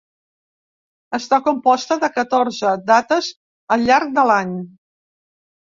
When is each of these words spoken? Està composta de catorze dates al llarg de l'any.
Està 1.17 1.39
composta 1.47 1.99
de 2.05 2.09
catorze 2.17 2.73
dates 2.89 3.29
al 3.77 3.87
llarg 3.93 4.19
de 4.19 4.27
l'any. 4.33 4.59